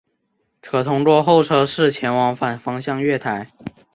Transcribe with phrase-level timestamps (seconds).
[0.63, 3.51] 可通过候车室前往反方向月台。